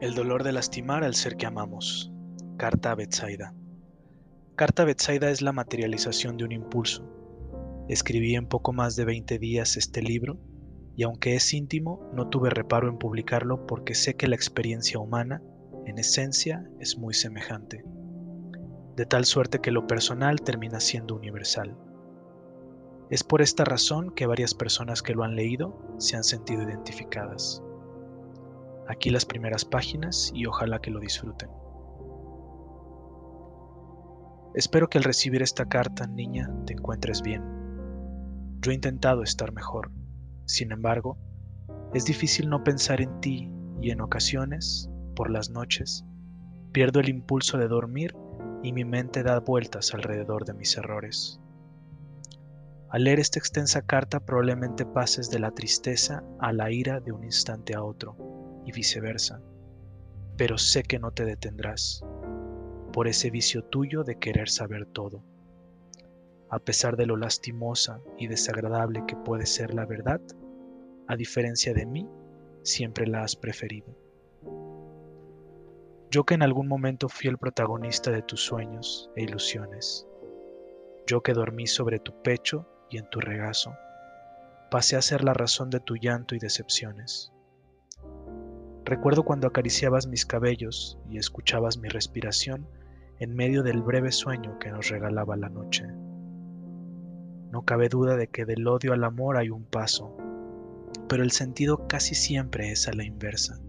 [0.00, 2.10] El dolor de lastimar al ser que amamos.
[2.56, 3.54] Carta a Betsaida.
[4.56, 7.04] Carta a Betsaida es la materialización de un impulso.
[7.86, 10.38] Escribí en poco más de 20 días este libro
[10.96, 15.42] y aunque es íntimo, no tuve reparo en publicarlo porque sé que la experiencia humana,
[15.84, 17.84] en esencia, es muy semejante.
[18.96, 21.76] De tal suerte que lo personal termina siendo universal.
[23.10, 27.62] Es por esta razón que varias personas que lo han leído se han sentido identificadas.
[28.90, 31.48] Aquí las primeras páginas y ojalá que lo disfruten.
[34.52, 37.40] Espero que al recibir esta carta, niña, te encuentres bien.
[38.60, 39.92] Yo he intentado estar mejor.
[40.44, 41.16] Sin embargo,
[41.94, 46.04] es difícil no pensar en ti y en ocasiones, por las noches,
[46.72, 48.16] pierdo el impulso de dormir
[48.64, 51.40] y mi mente da vueltas alrededor de mis errores.
[52.88, 57.22] Al leer esta extensa carta probablemente pases de la tristeza a la ira de un
[57.22, 58.29] instante a otro,
[58.70, 59.40] y viceversa,
[60.36, 62.02] pero sé que no te detendrás
[62.92, 65.22] por ese vicio tuyo de querer saber todo.
[66.48, 70.20] A pesar de lo lastimosa y desagradable que puede ser la verdad,
[71.06, 72.08] a diferencia de mí,
[72.62, 73.94] siempre la has preferido.
[76.10, 80.06] Yo que en algún momento fui el protagonista de tus sueños e ilusiones,
[81.06, 83.72] yo que dormí sobre tu pecho y en tu regazo,
[84.70, 87.32] pasé a ser la razón de tu llanto y decepciones.
[88.90, 92.66] Recuerdo cuando acariciabas mis cabellos y escuchabas mi respiración
[93.20, 95.86] en medio del breve sueño que nos regalaba la noche.
[97.52, 100.16] No cabe duda de que del odio al amor hay un paso,
[101.08, 103.60] pero el sentido casi siempre es a la inversa.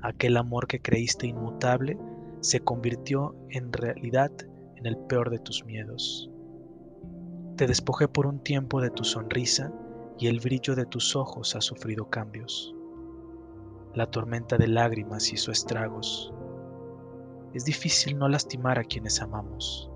[0.00, 1.98] Aquel amor que creíste inmutable
[2.40, 4.30] se convirtió en realidad
[4.76, 6.30] en el peor de tus miedos.
[7.56, 9.72] Te despojé por un tiempo de tu sonrisa
[10.20, 12.76] y el brillo de tus ojos ha sufrido cambios.
[13.94, 16.32] La tormenta de lágrimas hizo estragos.
[17.54, 19.90] Es difícil no lastimar a quienes amamos.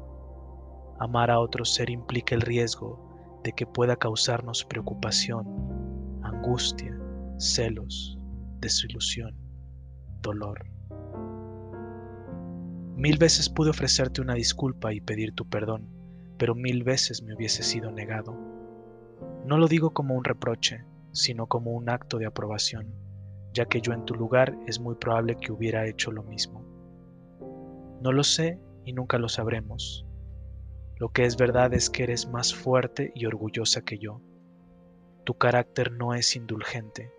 [0.99, 5.47] Amar a otro ser implica el riesgo de que pueda causarnos preocupación,
[6.23, 6.99] angustia,
[7.39, 8.19] celos,
[8.61, 9.35] desilusión,
[10.21, 10.67] dolor.
[12.97, 15.97] Mil veces pude ofrecerte una disculpa y pedir tu perdón
[16.39, 18.37] pero mil veces me hubiese sido negado.
[19.45, 22.95] No lo digo como un reproche, sino como un acto de aprobación,
[23.57, 26.63] ya que yo en tu lugar es muy probable que hubiera hecho lo mismo.
[28.03, 30.07] No lo sé y nunca lo sabremos.
[30.97, 34.21] Lo que es verdad es que eres más fuerte y orgullosa que yo.
[35.25, 37.11] Tu carácter no es indulgente.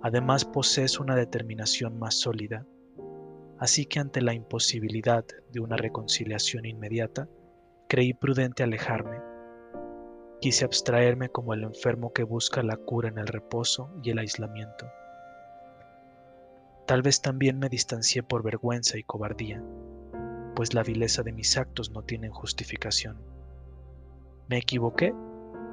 [0.00, 2.64] Además posees una determinación más sólida.
[3.58, 7.28] Así que ante la imposibilidad de una reconciliación inmediata,
[7.88, 9.20] creí prudente alejarme.
[10.40, 14.86] Quise abstraerme como el enfermo que busca la cura en el reposo y el aislamiento.
[16.88, 19.62] Tal vez también me distancié por vergüenza y cobardía,
[20.56, 23.18] pues la vileza de mis actos no tiene justificación.
[24.48, 25.14] Me equivoqué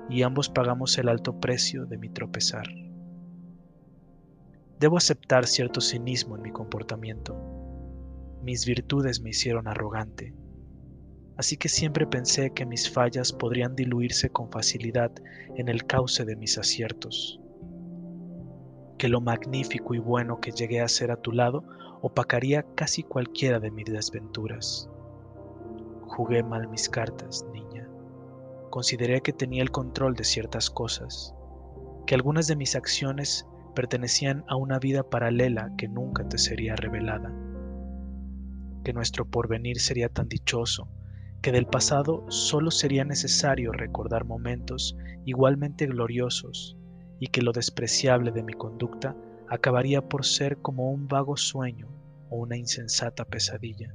[0.10, 2.68] y ambos pagamos el alto precio de mi tropezar.
[4.78, 7.36] Debo aceptar cierto cinismo en mi comportamiento.
[8.44, 10.36] Mis virtudes me hicieron arrogante
[11.38, 15.12] así que siempre pensé que mis fallas podrían diluirse con facilidad
[15.56, 17.40] en el cauce de mis aciertos,
[19.06, 21.64] que lo magnífico y bueno que llegué a ser a tu lado
[22.02, 24.90] opacaría casi cualquiera de mis desventuras.
[26.08, 27.88] Jugué mal mis cartas, niña.
[28.72, 31.36] Consideré que tenía el control de ciertas cosas,
[32.08, 33.46] que algunas de mis acciones
[33.76, 37.32] pertenecían a una vida paralela que nunca te sería revelada,
[38.84, 40.90] que nuestro porvenir sería tan dichoso
[41.44, 46.76] que del pasado solo sería necesario recordar momentos igualmente gloriosos
[47.20, 49.16] y que lo despreciable de mi conducta
[49.48, 51.88] acabaría por ser como un vago sueño
[52.30, 53.94] o una insensata pesadilla.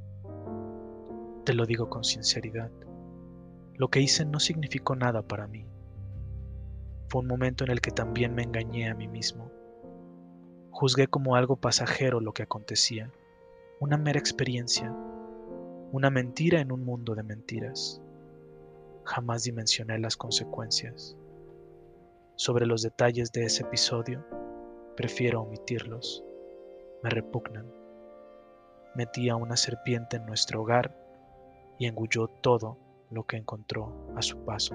[1.45, 2.71] Te lo digo con sinceridad.
[3.75, 5.67] Lo que hice no significó nada para mí.
[7.09, 9.51] Fue un momento en el que también me engañé a mí mismo.
[10.71, 13.11] Juzgué como algo pasajero lo que acontecía,
[13.81, 14.95] una mera experiencia
[15.93, 18.01] una mentira en un mundo de mentiras.
[19.05, 21.17] Jamás dimensioné las consecuencias.
[22.41, 24.25] Sobre los detalles de ese episodio,
[24.97, 26.25] prefiero omitirlos.
[27.03, 27.71] Me repugnan.
[28.95, 30.97] Metí a una serpiente en nuestro hogar
[31.79, 32.79] y engulló todo
[33.11, 34.75] lo que encontró a su paso.